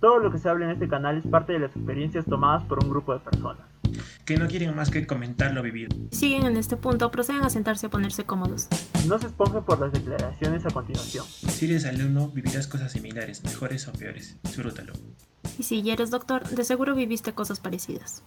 [0.00, 2.82] Todo lo que se habla en este canal es parte de las experiencias tomadas por
[2.84, 3.66] un grupo de personas.
[4.24, 5.96] Que no quieren más que comentar lo vivido.
[6.10, 8.68] Siguen en este punto, proceden a sentarse a ponerse cómodos.
[9.08, 11.24] No se esponjen por las declaraciones a continuación.
[11.26, 14.38] Si eres alumno, vivirás cosas similares, mejores o peores.
[14.42, 14.92] Disfrútalo.
[15.58, 18.22] Y si ya eres doctor, de seguro viviste cosas parecidas.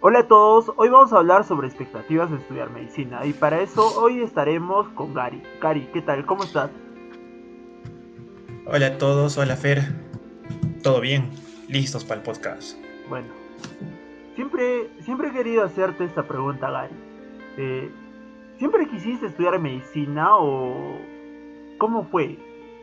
[0.00, 4.00] Hola a todos, hoy vamos a hablar sobre expectativas de estudiar medicina y para eso
[4.00, 5.42] hoy estaremos con Gary.
[5.60, 6.24] Gary, ¿qué tal?
[6.24, 6.70] ¿Cómo estás?
[8.66, 9.82] Hola a todos, hola Fer.
[10.84, 11.30] ¿Todo bien?
[11.66, 12.78] ¿Listos para el podcast?
[13.08, 13.26] Bueno,
[14.36, 16.94] siempre, siempre he querido hacerte esta pregunta, Gary.
[17.56, 17.90] Eh,
[18.58, 20.96] ¿Siempre quisiste estudiar medicina o
[21.78, 22.38] cómo fue?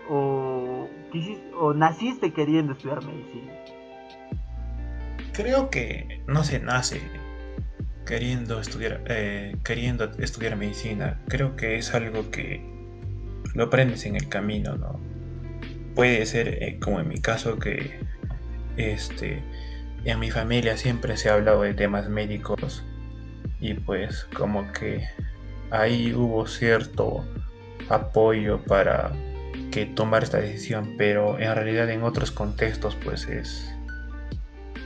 [0.10, 3.54] ¿O, quisiste, o naciste queriendo estudiar medicina?
[5.36, 7.02] Creo que no se nace
[8.06, 11.20] queriendo estudiar, eh, queriendo estudiar medicina.
[11.28, 12.64] Creo que es algo que
[13.54, 14.98] lo aprendes en el camino, ¿no?
[15.94, 18.00] Puede ser eh, como en mi caso que
[18.78, 19.44] este,
[20.06, 22.86] en mi familia siempre se ha hablado de temas médicos
[23.60, 25.06] y pues como que
[25.70, 27.26] ahí hubo cierto
[27.90, 29.12] apoyo para
[29.70, 33.75] que tomar esta decisión, pero en realidad en otros contextos pues es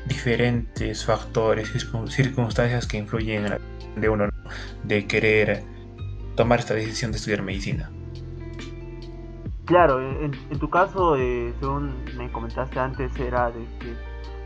[0.09, 1.71] diferentes factores,
[2.07, 3.59] circunstancias que influyen en la
[3.95, 4.29] de uno
[4.83, 5.63] de querer
[6.35, 7.89] tomar esta decisión de estudiar medicina.
[9.65, 13.93] Claro, en, tu caso, eh, según me comentaste antes, era de que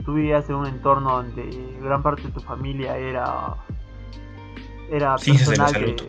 [0.03, 1.49] tú vivías en un entorno donde
[1.81, 3.55] gran parte de tu familia era
[4.91, 6.01] era personal de, salud.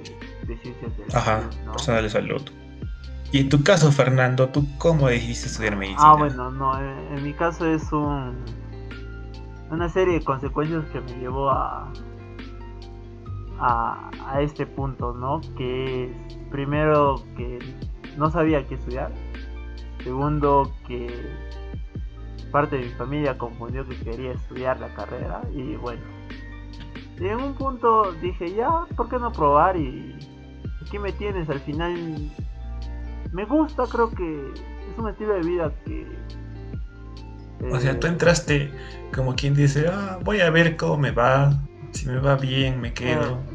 [0.47, 2.43] De, ciencias de la Ajá, salud, personal de salud.
[3.31, 6.11] Y en tu caso, Fernando, ¿tú cómo decidiste estudiar medicina?
[6.11, 8.37] Ah, bueno, no, en, mi caso es un
[9.71, 11.93] una serie de consecuencias que me llevó a,
[13.59, 15.41] a, este punto, ¿no?
[15.57, 17.59] Que es primero que
[18.17, 19.13] no sabía qué estudiar.
[20.03, 21.09] Segundo, que
[22.51, 25.43] parte de mi familia confundió que quería estudiar la carrera.
[25.53, 26.03] Y bueno,
[27.19, 29.77] en un punto dije, ya, ¿por qué no probar?
[29.77, 30.15] Y
[30.87, 32.31] aquí me tienes, al final
[33.33, 36.07] me gusta, creo que es un estilo de vida que...
[37.71, 38.71] o sea, tú entraste
[39.15, 42.93] como quien dice, ah, voy a ver cómo me va, si me va bien, me
[42.93, 43.39] quedo.
[43.39, 43.55] Eh,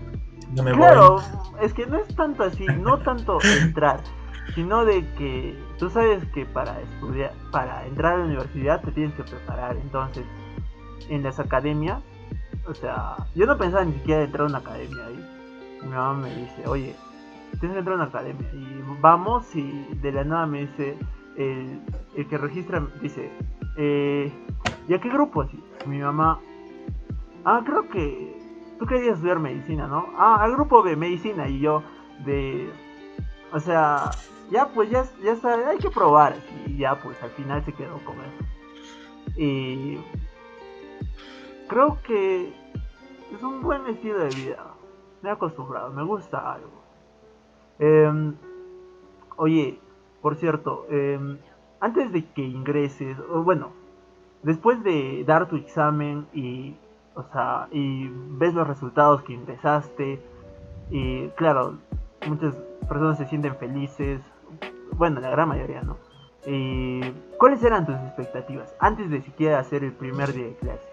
[0.55, 1.21] no me claro,
[1.61, 3.99] es que no es tanto así, no tanto entrar,
[4.55, 9.13] sino de que tú sabes que para estudiar, para entrar a la universidad te tienes
[9.13, 9.77] que preparar.
[9.77, 10.23] Entonces,
[11.09, 12.01] en las academias,
[12.67, 15.29] o sea, yo no pensaba ni siquiera entrar a una academia ahí.
[15.83, 16.95] Mi mamá me dice, oye,
[17.59, 18.49] tienes que entrar a una academia.
[18.53, 20.97] Y vamos y de la nada me dice,
[21.37, 21.81] el,
[22.27, 23.31] que registra, dice,
[23.81, 24.29] eh,
[24.89, 25.41] ¿y a qué grupo?
[25.41, 26.41] Así, mi mamá,
[27.45, 28.37] ah, creo que
[28.77, 30.07] tú querías estudiar medicina, ¿no?
[30.17, 31.81] Ah, al grupo de medicina y yo
[32.25, 32.69] de...
[33.53, 34.11] O sea,
[34.51, 36.35] ya pues ya, ya está, hay que probar.
[36.67, 39.37] Y ya pues al final se quedó con eso.
[39.37, 39.97] Y
[41.69, 42.53] creo que
[43.33, 44.73] es un buen estilo de vida.
[45.21, 46.83] Me he acostumbrado, me gusta algo.
[47.79, 48.35] Em,
[49.37, 49.79] oye,
[50.21, 51.37] por cierto, em,
[51.79, 53.71] antes de que ingreses, o bueno,
[54.43, 56.75] después de dar tu examen y,
[57.15, 60.19] o sea, y ves los resultados que ingresaste,
[60.89, 61.77] y claro,
[62.27, 62.55] muchas
[62.87, 64.21] personas se sienten felices,
[64.93, 65.97] bueno, la gran mayoría, ¿no?
[66.45, 70.89] Eh, ¿Cuáles eran tus expectativas antes de siquiera hacer el primer día de clase?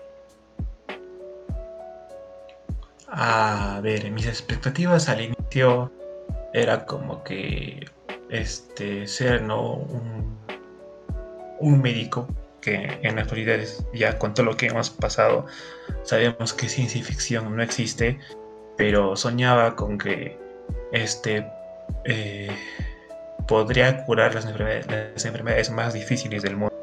[3.08, 5.92] A ver, mis expectativas al inicio
[6.52, 7.86] era como que
[8.28, 10.25] este ser no un,
[11.60, 12.28] un médico
[12.60, 13.60] que en la actualidad
[13.94, 15.46] ya con todo lo que hemos pasado
[16.02, 18.18] sabemos que ciencia ficción no existe
[18.76, 20.38] pero soñaba con que
[20.92, 21.46] este
[22.04, 22.50] eh,
[23.46, 26.74] podría curar las enfermedades, más difíciles del mundo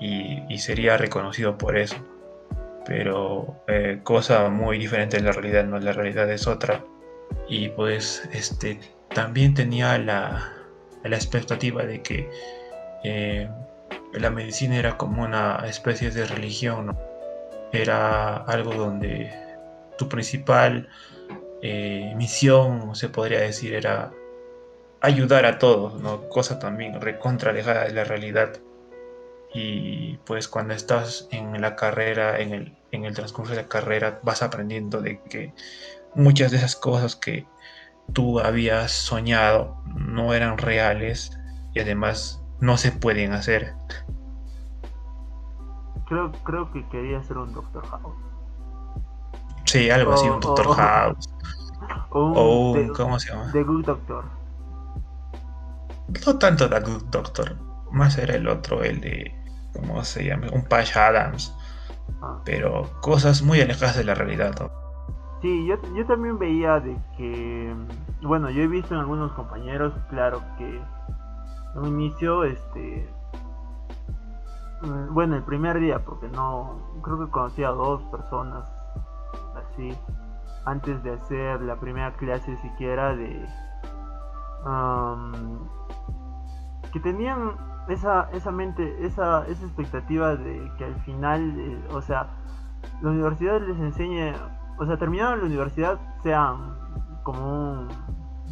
[0.00, 1.96] y, sería reconocido por eso.
[2.86, 5.78] Pero eh, cosa muy diferente de la realidad, ¿no?
[5.78, 6.84] La realidad es otra.
[7.48, 8.80] Y pues este
[9.14, 10.52] también tenía la,
[11.04, 12.30] la expectativa de que
[13.02, 16.96] la medicina era como una especie de religión,
[17.72, 19.30] Era algo donde
[19.98, 20.88] tu principal
[21.62, 24.12] eh, misión, se podría decir, era
[25.00, 26.28] ayudar a todos, ¿no?
[26.28, 28.52] Cosa también recontra alejada de la realidad.
[29.54, 34.20] Y pues cuando estás en la carrera, en el, en el transcurso de la carrera,
[34.22, 35.52] vas aprendiendo de que
[36.14, 37.46] muchas de esas cosas que
[38.12, 41.38] tú habías soñado no eran reales
[41.74, 43.74] y además no se pueden hacer.
[46.06, 48.16] Creo, creo que quería ser un Doctor House.
[49.64, 51.28] Sí, algo así, un Doctor House.
[52.10, 53.52] O un, ¿cómo se llama?
[53.52, 54.24] The Good Doctor.
[56.26, 57.56] no tanto The Good Doctor,
[57.92, 59.34] más era el otro, el de,
[59.74, 60.46] ¿cómo se llama?
[60.52, 61.54] Un Patch Adams.
[62.22, 62.40] Ah.
[62.44, 64.54] Pero cosas muy alejadas de la realidad.
[64.58, 64.70] ¿no?
[65.42, 67.74] Sí, yo, yo también veía de que,
[68.22, 70.80] bueno, yo he visto en algunos compañeros, claro, que
[71.78, 73.08] un inicio, este,
[74.82, 78.64] mm, bueno, el primer día, porque no, creo que conocí a dos personas
[79.56, 79.96] así,
[80.64, 83.46] antes de hacer la primera clase siquiera de,
[84.64, 85.68] am,
[86.92, 87.56] que tenían
[87.88, 92.28] esa, esa mente, esa, esa expectativa de que al final, eh, o sea,
[93.00, 94.34] la universidad les enseñe,
[94.78, 96.76] o sea, terminando la universidad sean
[97.22, 97.88] como un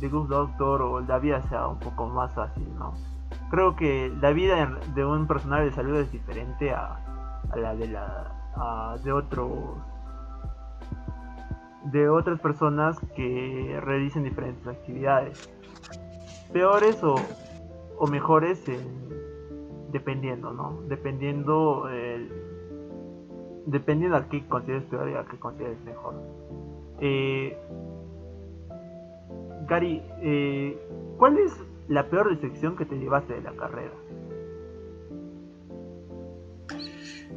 [0.00, 2.94] The Good Doctor o la vida sea un poco más fácil, ¿no?
[3.50, 6.98] Creo que la vida de un personal de salud es diferente a,
[7.50, 8.32] a la de la
[9.04, 9.50] de otros
[11.92, 15.38] de otras personas que realicen diferentes actividades
[16.52, 17.14] peores o,
[17.98, 19.06] o mejores en-
[19.92, 20.80] dependiendo, ¿no?
[20.88, 22.32] Dependiendo el,
[23.66, 26.14] dependiendo a qué consideres peor y a qué consideres mejor.
[27.00, 27.56] Eh,
[29.68, 30.78] Gary, eh,
[31.18, 31.52] ¿cuál es
[31.88, 33.92] la peor decepción que te llevaste de la carrera?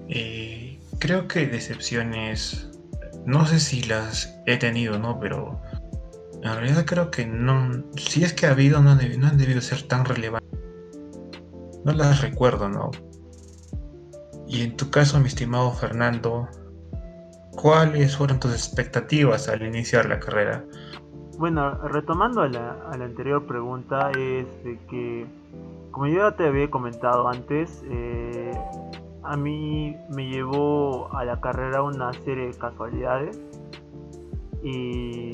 [0.08, 2.70] Eh, creo que decepciones,
[3.26, 5.20] no sé si las he tenido, ¿no?
[5.20, 5.62] Pero
[6.42, 9.84] en realidad creo que no, si es que ha habido, no, no han debido ser
[9.84, 10.60] tan relevantes.
[11.86, 12.92] No las recuerdo, ¿no?
[14.48, 16.48] Y en tu caso, mi estimado Fernando,
[17.52, 20.66] ¿cuáles fueron tus expectativas al iniciar la carrera?
[21.40, 25.26] Bueno, retomando a la, anterior pregunta, es de que,
[25.90, 28.52] como yo ya te había comentado antes, eh,
[29.24, 33.40] a mí me llevó a la carrera una serie de casualidades
[34.62, 35.32] y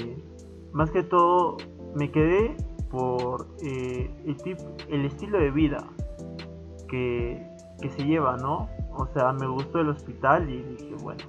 [0.74, 1.58] más que todo
[1.96, 2.56] me quedé
[2.92, 5.88] por eh, el, tip- el estilo de vida
[6.88, 7.50] que,
[7.98, 8.70] se lleva, ¿no?
[8.96, 11.24] O sea, me gustó el hospital y dije, bueno,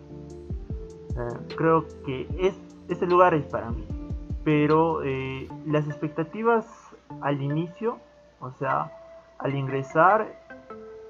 [1.17, 2.55] eh, creo que es,
[2.90, 3.95] este lugar es para mí
[4.46, 6.64] pero eh, las expectativas
[7.20, 7.98] al inicio,
[8.38, 8.93] o sea,
[9.38, 10.38] al ingresar,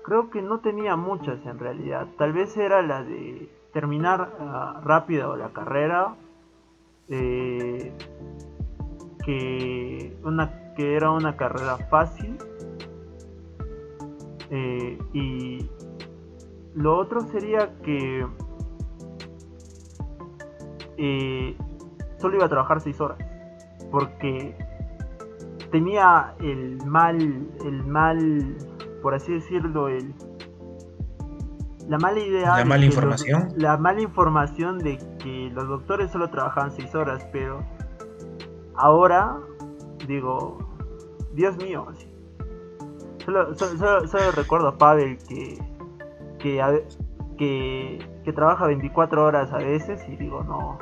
[0.02, 2.06] creo que no tenía muchas en realidad.
[2.16, 6.14] Tal vez era la de terminar ah, rápido la carrera,
[7.10, 7.92] eh,
[9.22, 12.38] que, una, que era una carrera fácil,
[14.48, 15.68] eh, y
[16.74, 18.26] lo otro sería que
[22.26, 23.18] solo iba a trabajar 6 horas
[23.90, 24.56] porque
[25.70, 27.16] tenía el mal
[27.64, 28.56] el mal
[29.02, 30.12] por así decirlo el
[31.88, 33.48] la mala idea ¿La mala los- información?
[33.56, 37.62] la mala información de que los doctores solo trabajaban 6 horas pero
[38.74, 39.36] ahora
[40.06, 40.58] digo
[41.32, 42.08] Dios mío sí.
[43.24, 45.58] solo, solo- solo- solo recuerdo a Pavel que
[46.38, 46.84] que,
[47.38, 50.78] que que trabaja 24 horas a veces y digo no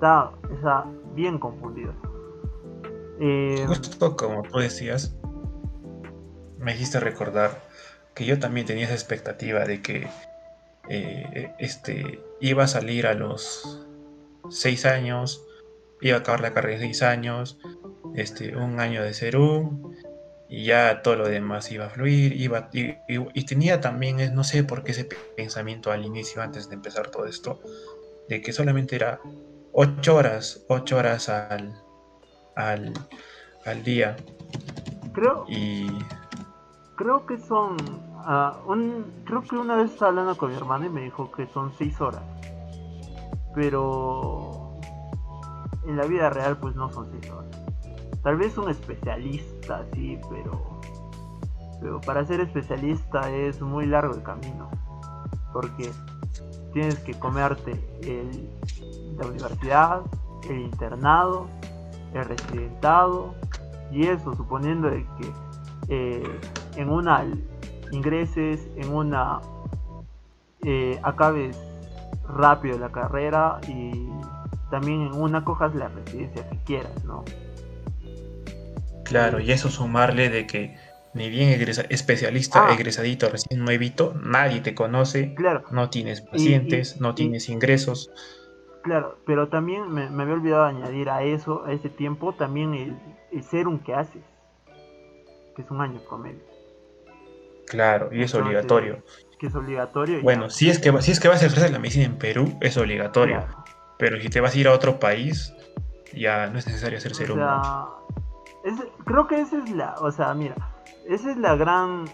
[0.00, 1.92] está, bien confundido.
[3.20, 5.14] Eh, Justo como tú decías,
[6.58, 7.62] me hiciste recordar
[8.14, 10.08] que yo también tenía esa expectativa de que
[10.88, 13.86] eh, este, iba a salir a los
[14.48, 15.46] 6 años,
[16.00, 17.58] iba a acabar la carrera de 6 años,
[18.14, 19.94] este, un año de Serum,
[20.48, 24.82] y ya todo lo demás iba a fluir, iba, y, tenía también, no sé por
[24.82, 25.04] qué ese
[25.36, 27.60] pensamiento al inicio, antes de empezar todo esto,
[28.28, 29.20] de que solamente era
[29.72, 31.74] 8 horas, 8 horas al,
[32.56, 32.92] al,
[33.66, 34.16] al día.
[35.12, 35.88] creo, Y
[36.96, 37.76] creo que son.
[38.18, 41.46] ah, un, creo que una vez estaba hablando con mi hermana y me dijo que
[41.48, 42.22] son 6 horas.
[43.54, 44.56] Pero.
[45.86, 47.50] En la vida real, pues no son 6 horas.
[48.22, 50.80] Tal vez un especialista, sí, pero.
[51.80, 54.70] Pero para ser especialista es muy largo el camino.
[55.52, 55.90] Porque
[56.72, 57.72] tienes que comerte
[58.02, 58.48] el,
[59.20, 60.00] la universidad,
[60.48, 61.46] el internado,
[62.14, 63.34] el residentado
[63.92, 65.32] y eso suponiendo de que
[65.88, 66.22] eh,
[66.76, 67.24] en una
[67.92, 69.40] ingreses, en una
[70.64, 71.56] eh, acabes
[72.28, 74.08] rápido la carrera y
[74.70, 77.24] también en una cojas la residencia que quieras, ¿no?
[79.04, 80.76] claro, y eso sumarle de que
[81.14, 82.74] ni bien egresa- especialista, Ah.
[82.74, 88.10] egresadito, recién nuevito, nadie te conoce, Claro, no tienes pacientes, no y- tienes ingresos.
[88.82, 92.96] Claro, pero también me, me había olvidado añadir a eso, a ese tiempo, también el,
[93.32, 94.22] el serum que haces,
[95.56, 96.40] que es un año promedio,
[97.66, 99.02] Claro, y es Entonces, obligatorio.
[99.38, 100.20] que es obligatorio.
[100.22, 100.50] Bueno, ya.
[100.50, 103.36] si es, que, si es que vas a ejercer la medicina en Perú, es obligatorio.
[103.36, 103.64] Claro.
[103.96, 105.54] Pero si te vas a ir a otro país,
[106.12, 107.38] ya no es necesario hacer O serum.
[107.38, 107.84] sea,
[108.64, 110.56] es- creo que esa es la, o sea, mira,
[111.06, 112.06] esa es la gran,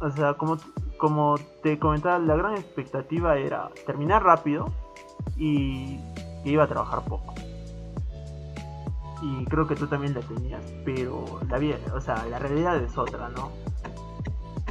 [0.00, 0.58] o sea, como,
[0.98, 4.66] como te comentaba, la gran expectativa era terminar rápido
[5.36, 5.98] y
[6.42, 7.34] que iba a trabajar poco.
[9.22, 12.96] Y creo que tú también la tenías, pero la vida, o sea, la realidad es
[12.96, 13.50] otra, ¿no?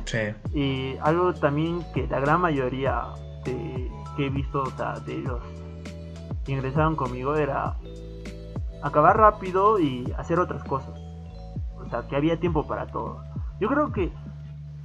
[0.05, 0.17] Sí.
[0.57, 3.03] Y algo también que la gran mayoría
[3.45, 5.41] de, que he visto, o sea, de los
[6.45, 7.75] que ingresaron conmigo era
[8.81, 10.99] acabar rápido y hacer otras cosas.
[11.77, 13.23] O sea, que había tiempo para todo.
[13.59, 14.11] Yo creo que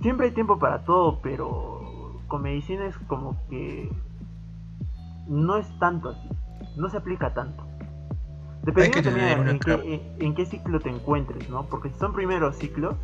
[0.03, 3.91] siempre hay tiempo para todo, pero con medicina es como que
[5.27, 6.29] no es tanto así.
[6.77, 7.65] No se aplica tanto.
[8.63, 11.67] Dependiendo también en qué, en qué ciclo te encuentres, ¿no?
[11.67, 12.97] Porque si son primeros ciclos,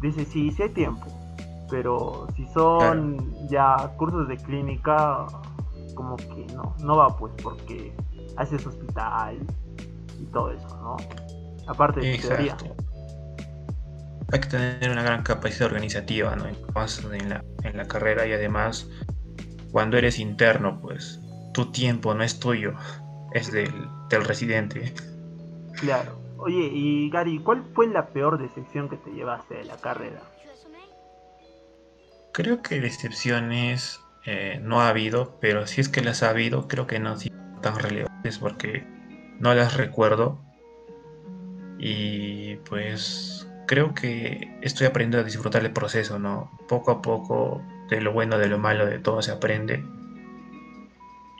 [0.00, 1.06] dices, sí, sí hay tiempo
[1.72, 5.26] pero si son ya cursos de clínica,
[5.94, 7.94] como que no, no va pues porque
[8.36, 9.38] haces hospital
[10.20, 10.96] y todo eso, ¿no?
[11.66, 12.58] Aparte de teoría.
[14.32, 16.44] Hay que tener una gran capacidad organizativa, ¿no?
[16.46, 18.90] En la, en la carrera y además,
[19.70, 22.74] cuando eres interno, pues tu tiempo no es tuyo,
[23.32, 23.72] es del,
[24.08, 24.94] del residente.
[25.80, 26.20] Claro.
[26.38, 30.22] Oye, y Gary, ¿cuál fue la peor decepción que te llevaste de la carrera?
[32.32, 36.86] Creo que decepciones eh, no ha habido, pero si es que las ha habido, creo
[36.86, 38.84] que no han sido tan relevantes porque
[39.38, 40.40] no las recuerdo.
[41.78, 46.50] Y pues creo que estoy aprendiendo a disfrutar el proceso, ¿no?
[46.68, 49.84] Poco a poco, de lo bueno, de lo malo, de todo se aprende.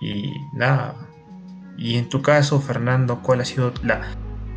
[0.03, 0.97] Y nada.
[1.79, 4.03] Y en tu caso, Fernando, ¿cuál ha sido la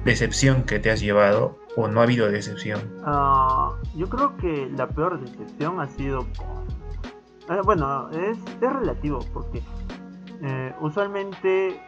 [0.04, 2.82] decepción que te has llevado o no ha habido decepción?
[3.06, 6.66] Uh, yo creo que la peor decepción ha sido con...
[7.56, 9.62] Eh, bueno, es, es, relativo porque
[10.42, 11.80] eh, usualmente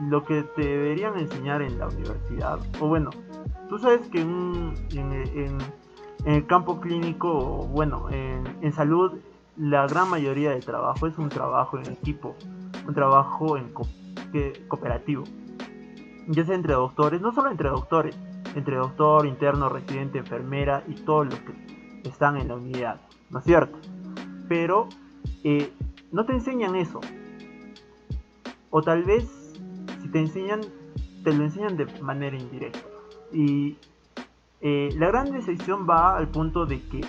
[0.00, 3.10] lo que te deberían enseñar en la universidad, o bueno,
[3.68, 5.58] tú sabes que en, en,
[6.24, 9.12] el campo clínico, bueno, en, en salud,
[9.58, 12.36] la gran mayoría del trabajo es un trabajo en equipo,
[12.86, 13.72] un trabajo en
[14.68, 15.24] cooperativo
[16.28, 18.16] ya sea entre doctores, no solo entre doctores,
[18.54, 23.00] entre doctor, interno, residente, enfermera y todos los que están en la unidad,
[23.30, 23.78] ¿no es cierto?
[24.46, 24.88] Pero
[25.42, 25.72] eh,
[26.12, 27.00] no te enseñan eso.
[28.70, 29.26] O tal vez,
[30.02, 30.60] si te enseñan,
[31.24, 32.80] te lo enseñan de manera indirecta.
[33.32, 33.78] Y
[34.60, 37.00] eh, la gran decisión va al punto de que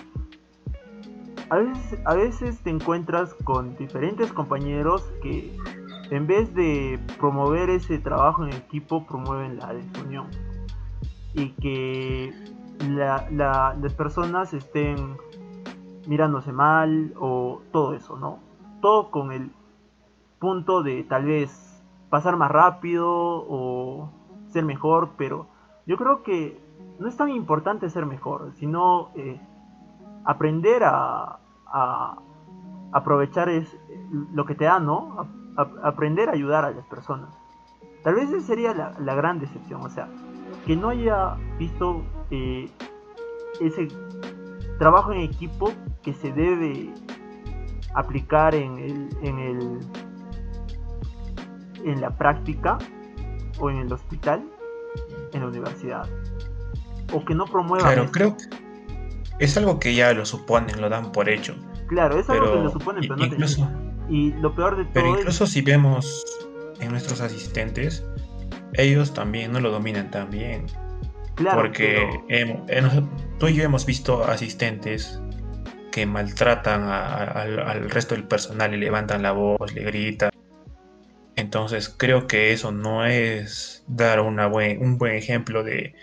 [1.50, 5.56] a veces, a veces te encuentras con diferentes compañeros que
[6.10, 10.28] en vez de promover ese trabajo en equipo, promueven la desunión.
[11.34, 12.32] Y que
[12.88, 15.16] las personas estén
[16.06, 18.38] mirándose mal o todo eso, ¿no?
[18.80, 19.50] Todo con el
[20.38, 24.10] punto de tal vez pasar más rápido o
[24.48, 25.46] ser mejor, pero
[25.86, 26.60] yo creo que
[26.98, 29.40] no es tan importante ser mejor, sino eh,
[30.24, 31.38] aprender a,
[32.92, 33.76] aprovechar es,
[34.32, 35.28] lo que te da, ¿no?
[35.82, 37.28] aprender a ayudar a las personas.
[38.02, 40.08] Tal vez esa sería la, gran decepción, o sea,
[40.66, 42.70] que no haya visto eh,
[43.60, 43.88] ese
[44.78, 45.72] trabajo en equipo
[46.02, 46.92] que se debe
[47.94, 49.80] aplicar en el, en el
[51.84, 52.78] en la práctica
[53.58, 54.44] o en el hospital
[55.32, 56.06] en la universidad
[57.12, 58.44] o que no promueva claro creo que
[59.40, 61.56] es algo que ya lo suponen lo dan por hecho
[61.88, 63.68] claro es algo que lo suponen pero no incluso,
[64.10, 66.24] y lo peor de todo Pero incluso si vemos
[66.80, 68.04] en nuestros asistentes,
[68.74, 70.66] ellos también no lo dominan tan bien.
[71.36, 72.20] Claro, porque
[73.38, 75.20] tú y yo hemos visto asistentes
[75.92, 80.30] que maltratan al resto del personal y levantan la voz, le gritan.
[81.36, 85.94] Entonces creo que eso no es dar una buen, un buen ejemplo de,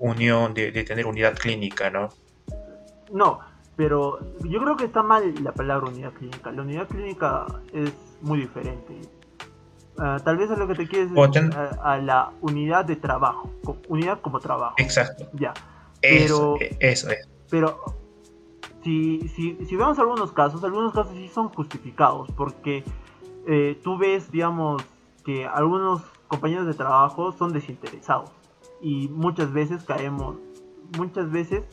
[0.00, 2.08] unión, de, de, tener unidad clínica, ¿no?
[3.12, 3.40] No,
[3.76, 6.50] pero yo creo que está mal la palabra unidad clínica.
[6.50, 9.00] La unidad clínica es muy diferente.
[9.98, 11.50] Ah, tal vez a lo que te quieres decir
[11.82, 13.50] a, la unidad de trabajo,
[13.88, 14.74] unidad como trabajo.
[14.78, 15.28] Exacto.
[15.34, 15.52] Ya.
[16.00, 17.28] Pero, eso, eso es.
[17.50, 17.96] Pero
[18.82, 22.82] si, si, si vemos algunos casos, algunos casos sí son justificados, porque
[23.46, 24.82] eh, tú ves, digamos,
[25.24, 28.30] que algunos compañeros de trabajo son desinteresados
[28.80, 30.36] y muchas veces caemos,
[30.96, 31.64] muchas veces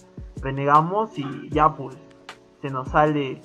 [0.42, 1.98] renegamos y ya pues
[2.62, 3.42] se nos sale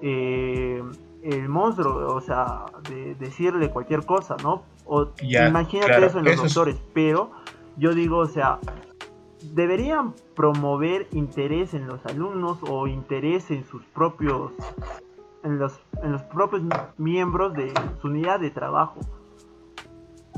[0.00, 0.82] eh,
[1.22, 4.64] el monstruo, o sea, de decirle cualquier cosa, ¿no?
[4.84, 7.30] O imagínate eso en los doctores, pero
[7.76, 8.58] yo digo, o sea,
[9.54, 14.52] deberían promover interés en los alumnos o interés en sus propios
[15.44, 16.62] en los, en los propios
[16.98, 19.00] miembros de su unidad de trabajo.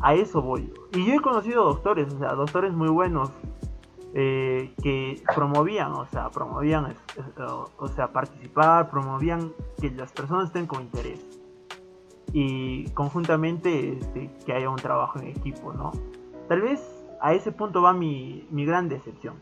[0.04, 0.70] A eso voy.
[0.92, 3.30] Y yo he conocido doctores, o sea, doctores muy buenos
[4.12, 6.94] eh, que promovían, o sea, promovían,
[7.78, 11.20] o sea, participar, promovían que las personas estén con interés
[12.34, 15.92] y conjuntamente este, que haya un trabajo en equipo, ¿no?
[16.50, 16.82] Tal vez
[17.22, 19.36] a ese punto va mi, mi gran decepción.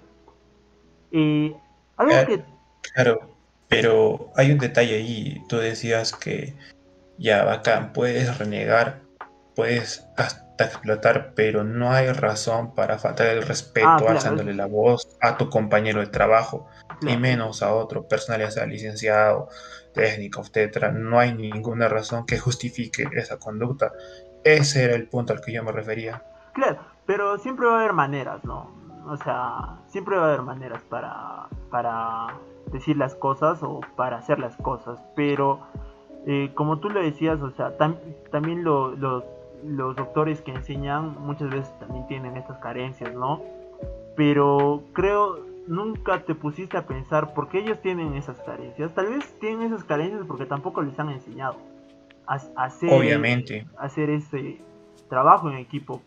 [1.11, 1.57] Eh,
[1.97, 2.45] algo claro, que...
[2.95, 3.21] Claro,
[3.67, 5.43] pero hay un detalle ahí.
[5.49, 6.55] Tú decías que
[7.19, 9.01] ya bacán, puedes renegar,
[9.57, 10.07] puedes
[10.53, 15.17] hasta explotar, pero no hay razón para faltar el respeto Ah, claro, alzándole la voz
[15.21, 16.67] a tu compañero de trabajo,
[17.01, 19.49] claro, menos a otro personal, ya sea licenciado,
[19.95, 20.93] técnico, etcétera.
[20.93, 23.93] No hay ninguna razón que justifique esa conducta.
[24.45, 26.23] Ese era el punto al que yo me refería.
[26.53, 28.71] Claro, pero siempre va a haber maneras, ¿no?
[29.07, 32.35] O sea, siempre va a haber maneras para, para
[32.73, 35.61] decir las cosas o para hacer las cosas, pero
[36.27, 37.99] eh, como tú lo decías, o sea, tam-
[38.31, 39.25] también lo- los,
[39.65, 43.43] los doctores que enseñan muchas veces también tienen estas carencias, ¿no?
[44.17, 48.93] Pero creo, nunca te pusiste a pensar por qué ellos tienen esas carencias.
[48.95, 51.57] Tal vez tienen esas carencias porque tampoco les han enseñado
[52.27, 53.67] a, a hacer, Obviamente.
[53.79, 54.61] a hacer ese
[55.09, 56.03] trabajo en equipo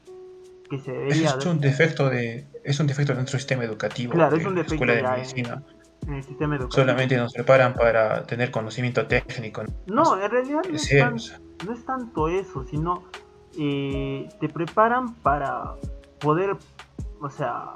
[0.70, 4.14] que se debería Ese es un defecto de, es un defecto de nuestro sistema educativo,
[4.14, 5.64] Claro, es de un la defecto escuela de ya en- medicina.
[6.08, 6.82] en el sistema educativo.
[6.84, 9.64] Solamente nos preparan para tener conocimiento técnico.
[9.88, 11.16] No, en realidad no es, tan-
[11.66, 13.04] no es tanto eso, sino
[13.58, 15.76] eh, te preparan para
[16.20, 16.56] poder,
[17.22, 17.72] o sea,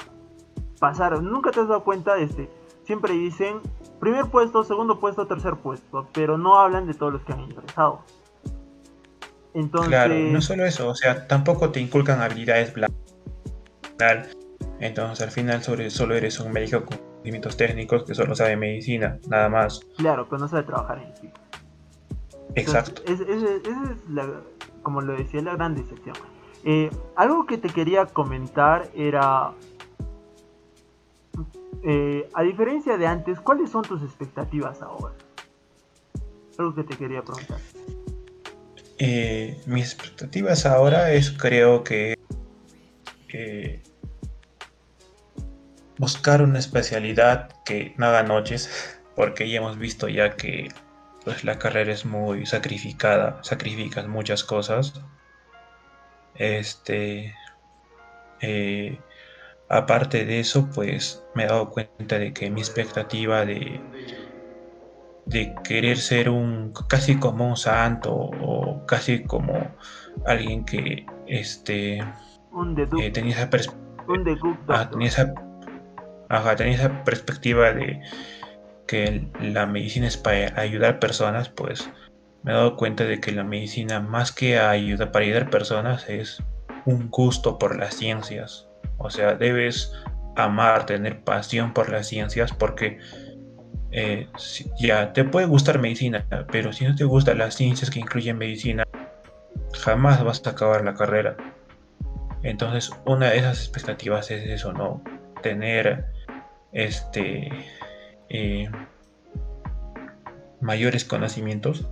[0.80, 1.22] pasar.
[1.22, 2.50] Nunca te has dado cuenta, este,
[2.86, 3.60] siempre dicen
[4.00, 8.02] primer puesto, segundo puesto, tercer puesto, pero no hablan de todos los que han ingresado.
[9.54, 12.98] Entonces, Claro, no solo eso, o sea, tampoco te inculcan habilidades blandas.
[14.80, 19.18] Entonces, al final, sobre, solo eres un médico con conocimientos técnicos que solo sabe medicina,
[19.28, 19.82] nada más.
[19.98, 21.40] claro, pero no sabe trabajar en equipo.
[22.56, 23.02] Exacto.
[23.06, 24.28] Entonces, es- es- esa es la,
[24.84, 26.16] como lo decía, la gran decepción.
[26.64, 29.54] Eh, algo que te quería comentar era,
[31.84, 35.16] eh, a diferencia de antes, ¿cuáles son tus expectativas ahora?
[36.58, 37.60] Algo que te quería preguntar.
[38.98, 42.18] Eh, mis expectativas ahora es, creo que,
[45.98, 50.70] buscar una especialidad que no haga noches, porque ya hemos visto ya que
[51.24, 54.94] pues, la carrera es muy sacrificada, sacrificas muchas cosas.
[56.36, 57.34] Este,
[58.42, 59.00] eh,
[59.70, 63.82] aparte de eso, pues me he dado cuenta de que mi expectativa de,
[65.26, 69.54] de querer ser un casi como un santo o casi como
[70.26, 72.04] alguien que este
[72.52, 73.50] Un eh, tenía esa
[74.08, 74.24] un
[74.90, 75.34] tenía esa
[76.30, 78.02] ajá, tenía esa perspectiva de
[78.90, 81.88] que la medicina es para ayudar personas, pues
[82.42, 86.42] me he dado cuenta de que la medicina más que ayuda para ayudar personas es
[86.86, 88.68] un gusto por las ciencias.
[88.98, 89.94] O sea, debes
[90.36, 92.98] amar, tener pasión por las ciencias porque
[93.92, 94.28] eh,
[94.80, 98.86] ya te puede gustar medicina, pero si no te gustan las ciencias que incluyen medicina,
[99.84, 101.38] jamás vas a acabar la carrera.
[102.42, 105.04] Entonces, una de esas expectativas es eso, ¿no?
[105.44, 106.06] Tener
[106.72, 107.52] este
[108.30, 108.70] eh,
[110.62, 111.88] mayores conocimientos,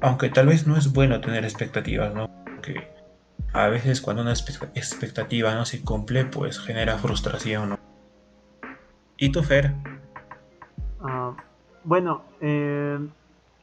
[0.00, 2.28] aunque tal vez no es bueno tener expectativas, ¿no?
[2.44, 2.88] Porque
[3.52, 7.78] a veces cuando una expectativa no se cumple, pues genera frustración, ¿no?
[9.16, 9.74] ¿Y tú, Fer?
[11.02, 11.32] Ah,
[11.84, 12.98] bueno, eh,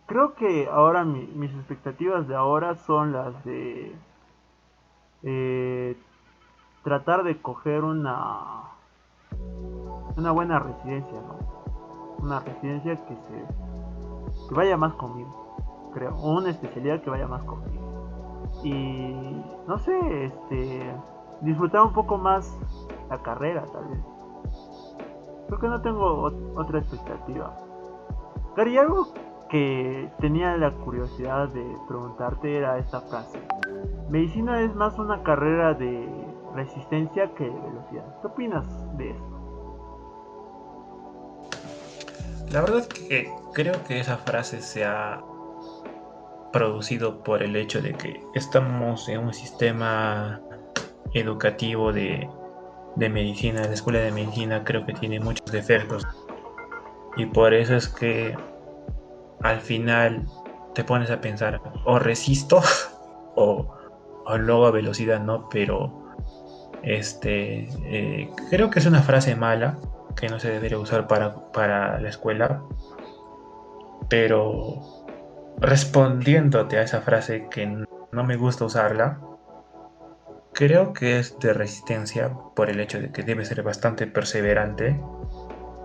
[0.08, 3.96] creo que ahora mi- mis expectativas de ahora son las de
[5.24, 5.98] eh,
[6.84, 8.64] tratar de coger una
[10.16, 11.57] una buena residencia, ¿no?
[12.22, 13.46] Una residencia que se
[14.50, 17.84] que vaya más conmigo, creo, una especialidad que vaya más conmigo.
[18.64, 20.94] Y no sé, este
[21.42, 22.58] disfrutar un poco más
[23.10, 24.00] la carrera, tal vez.
[25.48, 27.54] Creo que no tengo ot- otra expectativa.
[28.56, 29.08] Pero y algo
[29.50, 33.40] que tenía la curiosidad de preguntarte era esta frase.
[34.10, 36.10] Medicina es más una carrera de
[36.54, 38.06] resistencia que de velocidad.
[38.22, 38.66] ¿Qué opinas
[38.98, 39.37] de esto?
[42.52, 45.22] La verdad que creo que esa frase se ha
[46.54, 50.42] producido por el hecho de que estamos en un sistema
[51.14, 52.30] educativo de,
[52.96, 56.08] de medicina, la escuela de medicina creo que tiene muchos defectos.
[57.18, 58.38] Y por eso es que
[59.42, 60.26] al final
[60.74, 62.62] te pones a pensar o resisto
[63.36, 63.76] o,
[64.26, 66.16] o luego a velocidad no, pero
[66.84, 69.78] este eh, creo que es una frase mala
[70.18, 72.62] que no se debería usar para, para la escuela,
[74.10, 75.06] pero
[75.60, 79.20] respondiéndote a esa frase que no me gusta usarla,
[80.54, 85.00] creo que es de resistencia por el hecho de que debe ser bastante perseverante.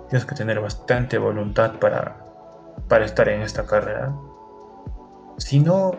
[0.09, 2.17] Tienes que tener bastante voluntad para,
[2.89, 4.15] para estar en esta carrera.
[5.39, 5.93] Si no,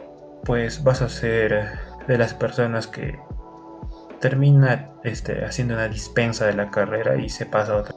[0.44, 3.20] pues vas a ser de las personas que
[4.20, 7.96] termina este, haciendo una dispensa de la carrera y se pasa a otra.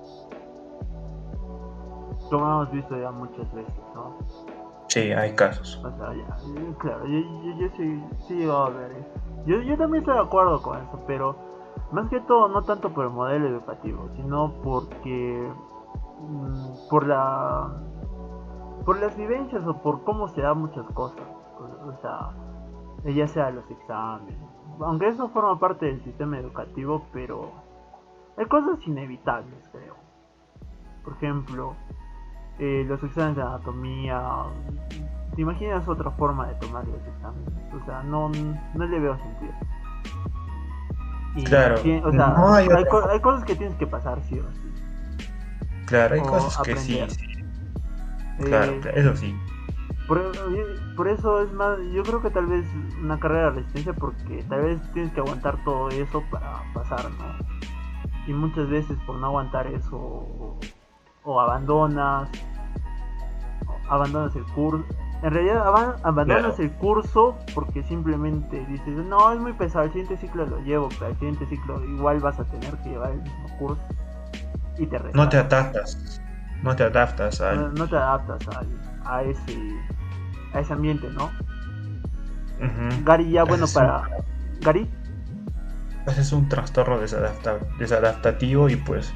[2.31, 4.17] Como hemos visto ya muchas veces, ¿no?
[4.89, 5.83] Sí, hay casos.
[5.85, 6.37] O sea, ya,
[6.79, 9.05] claro, yo, yo, yo sí, sí a ver
[9.47, 11.37] Yo, yo también estoy de acuerdo con eso, pero
[11.93, 15.51] más que todo no tanto por el modelo educativo, sino porque
[16.21, 17.83] mm, por la
[18.85, 21.27] por las vivencias o por cómo se dan muchas cosas.
[21.59, 22.31] O, o sea,
[23.13, 24.39] ya sea los exámenes,
[24.81, 27.51] aunque eso forma parte del sistema educativo, pero
[28.37, 29.95] hay cosas inevitables, creo.
[31.03, 31.75] Por ejemplo,
[32.59, 34.23] eh, los exámenes de anatomía.
[35.35, 37.53] ¿Te imaginas otra forma de tomar los exámenes?
[37.75, 38.31] O sea, no,
[38.75, 39.53] no le veo sentido.
[41.45, 41.75] claro.
[42.05, 42.35] o sea,
[43.11, 44.73] hay, cosas que tienes que pasar, sí o sí.
[45.87, 47.01] Claro, hay cosas que sí.
[48.39, 49.37] Claro, eh, eso sí.
[50.07, 52.65] Por, eso es más, yo creo que tal vez
[53.03, 57.37] una carrera de resistencia porque tal vez tienes que aguantar todo eso para pasar, ¿no?
[58.27, 60.59] Y muchas veces por no aguantar eso
[61.27, 62.29] o, abandonas,
[63.89, 64.85] abandonas el curso.
[65.23, 70.47] En realidad abandonas el curso porque simplemente dices, no, es muy pesado, el siguiente ciclo
[70.47, 73.83] lo llevo, pero el siguiente ciclo igual vas a tener que llevar el mismo curso
[74.79, 76.21] y te No te adaptas,
[76.63, 77.55] no te adaptas a...
[77.55, 78.47] No, te adaptas
[79.05, 79.75] a ese
[80.53, 81.31] a ese ambiente, ¿no?
[83.05, 84.09] Gary, ya bueno, para...
[84.61, 84.89] Gary.
[86.05, 89.13] Pues es un trastorno desadaptativo y pues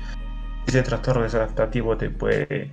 [0.71, 2.73] ese trastorno desadaptativo te puede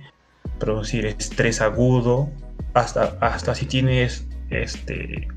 [0.58, 2.30] producir estrés agudo
[2.74, 5.28] hasta, hasta si tienes este,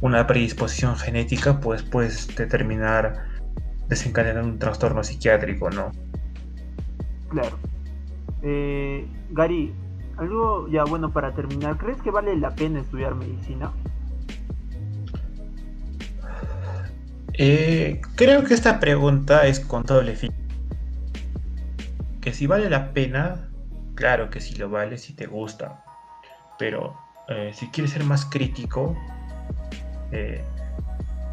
[0.00, 3.30] una predisposición genética pues puedes determinar
[3.88, 5.90] desencadenar un trastorno psiquiátrico, ¿no?
[7.28, 7.58] Claro.
[8.42, 9.72] Eh, Gary,
[10.16, 13.72] algo ya bueno para terminar, ¿crees que vale la pena estudiar medicina?
[17.34, 20.32] Eh, creo que esta pregunta es con doble fin.
[22.30, 23.50] Que si vale la pena,
[23.96, 25.82] claro que sí lo vale, si te gusta.
[26.60, 28.96] Pero eh, si quieres ser más crítico
[30.12, 30.44] eh,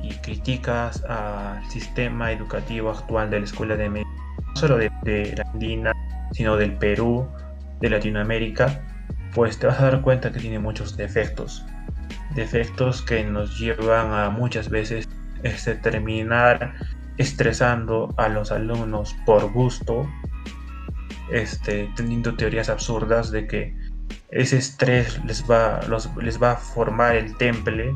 [0.02, 5.36] y criticas al sistema educativo actual de la escuela de medicina, no solo de, de
[5.38, 5.94] la Andina,
[6.32, 7.28] sino del Perú,
[7.80, 8.82] de Latinoamérica,
[9.36, 11.64] pues te vas a dar cuenta que tiene muchos defectos.
[12.34, 15.08] Defectos que nos llevan a muchas veces
[15.44, 16.74] este, terminar
[17.18, 20.08] estresando a los alumnos por gusto,
[21.32, 23.76] este, teniendo teorías absurdas de que
[24.30, 25.82] ese estrés les va,
[26.22, 27.94] les va a formar el temple,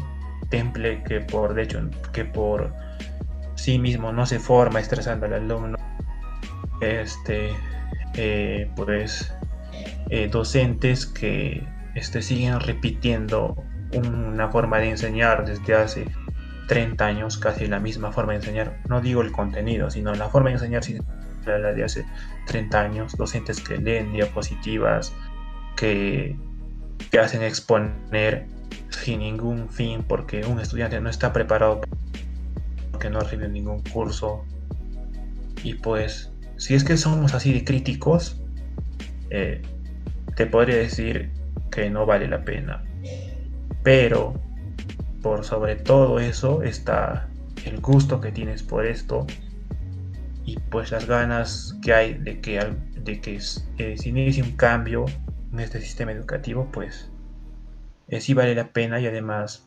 [0.50, 2.74] temple que por de hecho que por
[3.56, 5.78] sí mismo no se forma estresando al alumno.
[6.82, 7.52] Este,
[8.16, 9.34] eh, pues
[10.10, 11.64] eh, docentes que
[11.96, 13.56] este, siguen repitiendo
[13.94, 16.08] una forma de enseñar desde hace
[16.68, 18.78] 30 años, casi la misma forma de enseñar.
[18.88, 20.84] No digo el contenido, sino la forma de enseñar
[21.46, 22.06] la de hace
[22.48, 23.18] 30 años.
[23.18, 25.14] Docentes que leen diapositivas,
[25.76, 26.36] que,
[27.10, 28.48] que hacen exponer
[28.90, 31.82] sin ningún fin porque un estudiante no está preparado
[32.92, 34.46] porque no recibe ningún curso.
[35.64, 38.42] Y pues, si es que somos así de críticos,
[39.30, 39.62] eh,
[40.36, 41.32] te podría decir
[41.72, 42.84] que no vale la pena.
[43.84, 44.34] Pero
[45.22, 47.28] por sobre todo eso está
[47.66, 49.26] el gusto que tienes por esto
[50.52, 52.60] y pues las ganas que hay de que,
[52.96, 53.40] de que
[53.78, 55.06] eh, se inicie un cambio
[55.54, 57.10] en este sistema educativo, pues
[58.10, 59.66] eh, sí vale la pena y además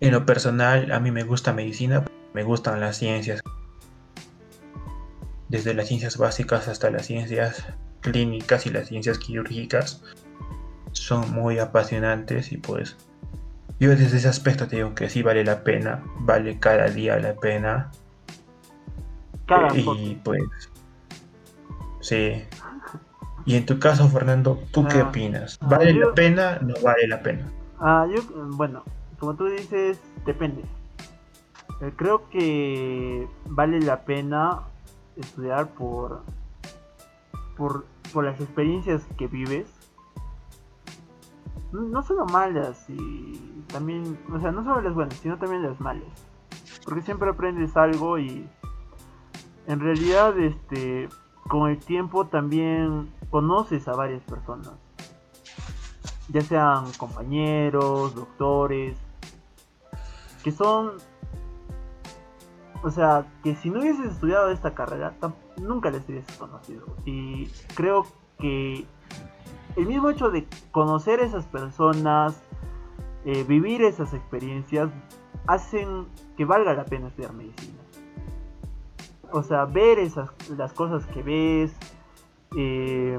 [0.00, 3.40] en lo personal a mí me gusta medicina, me gustan las ciencias,
[5.48, 7.64] desde las ciencias básicas hasta las ciencias
[8.00, 10.02] clínicas y las ciencias quirúrgicas
[10.90, 12.96] son muy apasionantes y pues
[13.78, 17.34] yo desde ese aspecto te digo que sí vale la pena, vale cada día la
[17.34, 17.92] pena.
[19.74, 20.42] Y pues
[22.00, 22.42] sí.
[23.46, 25.58] Y en tu caso, Fernando, ¿tú qué ah, opinas?
[25.60, 26.58] Ah, ¿Vale la pena?
[26.60, 27.50] ¿No vale la pena?
[27.78, 28.84] Ah, yo, bueno,
[29.18, 30.62] como tú dices, depende.
[31.80, 34.60] Eh, creo que vale la pena
[35.16, 36.22] estudiar por
[37.60, 39.68] por, las experiencias que vives,
[41.72, 46.08] no solo malas, y también, o sea, no solo las buenas, sino también las malas.
[46.84, 48.48] Porque siempre aprendes algo y
[49.66, 51.08] en realidad, este,
[51.48, 54.74] con el tiempo también conoces a varias personas.
[56.28, 58.96] Ya sean compañeros, doctores,
[60.44, 60.92] que son
[62.82, 65.14] o sea, que si no hubieses estudiado esta carrera,
[65.58, 66.86] nunca les hubieses conocido.
[67.04, 68.06] Y creo
[68.38, 68.86] que
[69.76, 72.42] el mismo hecho de conocer esas personas,
[73.26, 74.88] eh, vivir esas experiencias,
[75.46, 77.79] hacen que valga la pena estudiar medicina.
[79.32, 81.76] O sea, ver esas las cosas que ves,
[82.56, 83.18] eh,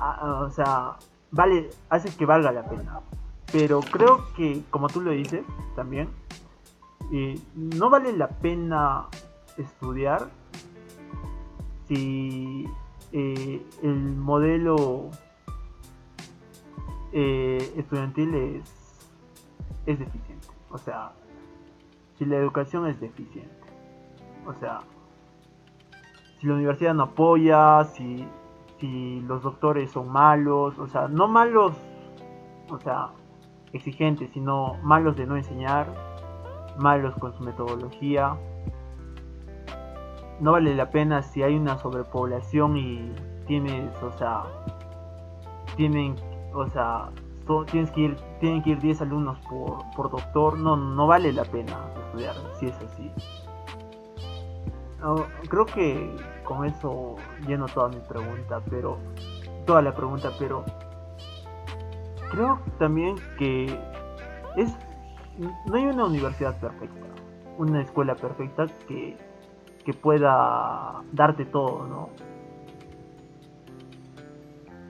[0.00, 0.96] o sea,
[1.30, 3.00] vale, hace que valga la pena.
[3.50, 6.08] Pero creo que, como tú lo dices, también,
[7.12, 9.06] eh, no vale la pena
[9.56, 10.30] estudiar
[11.88, 12.66] si
[13.12, 15.10] eh, el modelo
[17.12, 19.00] estudiantil es,
[19.84, 20.48] es deficiente.
[20.70, 21.12] O sea,
[22.18, 23.50] si la educación es deficiente.
[24.46, 24.80] O sea,
[26.42, 28.26] si la universidad no apoya, si,
[28.80, 31.72] si los doctores son malos, o sea, no malos,
[32.68, 33.10] o sea,
[33.72, 35.86] exigentes, sino malos de no enseñar,
[36.78, 38.34] malos con su metodología.
[40.40, 43.14] No vale la pena si hay una sobrepoblación y
[43.46, 44.42] tienes, o sea,
[45.76, 46.16] tienen,
[46.52, 47.10] o sea,
[47.70, 51.44] tienes que ir, tienen que ir 10 alumnos por, por doctor, no, no vale la
[51.44, 53.12] pena estudiar si es así.
[55.48, 58.98] Creo que con eso lleno toda mi pregunta, pero
[59.66, 60.64] toda la pregunta, pero
[62.30, 63.78] creo también que
[64.56, 64.76] es
[65.38, 67.06] no hay una universidad perfecta,
[67.58, 69.16] una escuela perfecta que,
[69.84, 72.10] que pueda darte todo, ¿no?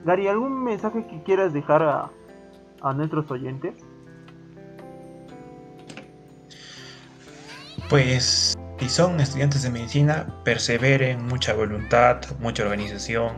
[0.05, 2.09] Gary, ¿algún mensaje que quieras dejar a,
[2.81, 3.73] a nuestros oyentes?
[7.89, 13.31] Pues si son estudiantes de medicina, perseveren, mucha voluntad, mucha organización.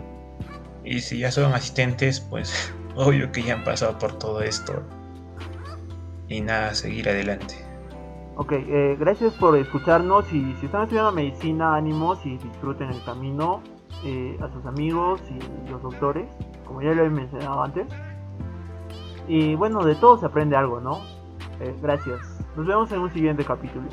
[0.83, 4.81] Y si ya son asistentes, pues obvio que ya han pasado por todo esto
[6.27, 7.63] y nada, seguir adelante.
[8.37, 13.61] Ok, eh, gracias por escucharnos y si están estudiando medicina, ánimos y disfruten el camino
[14.03, 16.27] eh, a sus amigos y los doctores,
[16.65, 17.85] como ya lo he mencionado antes.
[19.27, 21.01] Y bueno, de todo se aprende algo, ¿no?
[21.59, 22.19] Eh, gracias.
[22.57, 23.87] Nos vemos en un siguiente capítulo.